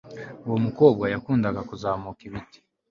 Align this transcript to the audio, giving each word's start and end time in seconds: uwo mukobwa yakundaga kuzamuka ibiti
uwo 0.45 0.57
mukobwa 0.65 1.05
yakundaga 1.13 1.61
kuzamuka 1.69 2.21
ibiti 2.27 2.59